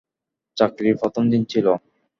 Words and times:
চাকরির 0.57 0.95
প্রথম 1.01 1.23
দিন 1.31 1.41
ছিল। 1.45 1.67